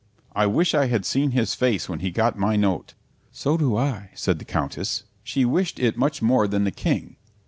[0.35, 2.95] "I wish I had seen his face when he got my Note."
[3.31, 5.03] "So do I," sighed the Countess.
[5.23, 7.17] She wished it much more than the King.